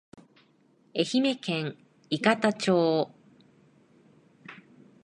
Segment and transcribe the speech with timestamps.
[0.95, 1.77] 愛媛県
[2.09, 3.11] 伊方町